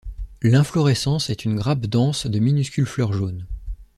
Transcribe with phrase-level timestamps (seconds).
[0.41, 3.45] L'inflorescence est une grappe dense de minuscules fleurs jaunes.